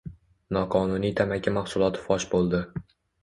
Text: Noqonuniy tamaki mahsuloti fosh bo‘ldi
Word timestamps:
Noqonuniy 0.55 1.11
tamaki 1.19 1.53
mahsuloti 1.57 2.03
fosh 2.09 2.25
bo‘ldi 2.35 2.63